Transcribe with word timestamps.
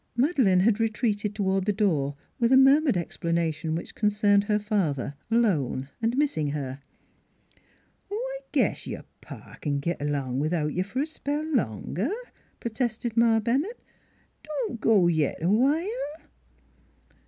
Madeleine 0.15 0.61
had 0.61 0.79
retreated 0.79 1.35
toward 1.35 1.65
the 1.65 1.71
door 1.71 2.15
with 2.39 2.51
a 2.51 2.57
murmured 2.57 2.97
explanation 2.97 3.75
which 3.75 3.93
concerned 3.93 4.45
her 4.45 4.57
fa 4.57 4.91
ther, 4.95 5.13
alone 5.29 5.89
and 6.01 6.17
missing 6.17 6.47
her." 6.47 6.79
Oh, 8.11 8.15
I 8.15 8.39
guess 8.51 8.87
your 8.87 9.03
pa 9.21 9.59
c'n 9.61 9.79
git 9.79 10.01
along 10.01 10.39
without 10.39 10.73
you 10.73 10.81
fer 10.83 11.03
a 11.03 11.05
spell 11.05 11.43
longer," 11.53 12.09
protested 12.59 13.15
Ma 13.15 13.39
Bennett." 13.39 13.79
Don't 14.43 14.81
go 14.81 15.05
yit 15.05 15.37
awhile." 15.39 16.09